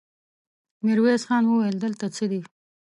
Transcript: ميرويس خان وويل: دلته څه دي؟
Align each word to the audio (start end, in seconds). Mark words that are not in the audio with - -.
ميرويس 0.83 1.21
خان 1.27 1.43
وويل: 1.47 1.75
دلته 1.83 2.05
څه 2.15 2.23
دي؟ 2.31 2.41